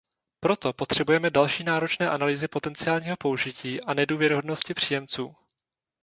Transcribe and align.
Proto 0.39 0.73
potřebujeme 0.73 1.29
další 1.29 1.63
náročné 1.63 2.09
analýzy 2.09 2.47
potenciálního 2.47 3.17
použití 3.17 3.81
a 3.81 3.93
nedůvěryhodnosti 3.93 4.73
příjemců. 4.73 5.35